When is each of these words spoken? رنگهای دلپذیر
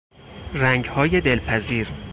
رنگهای 0.53 1.21
دلپذیر 1.21 1.87